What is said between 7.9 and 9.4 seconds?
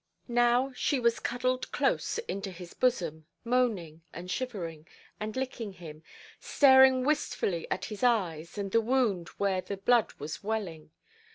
eyes and the wound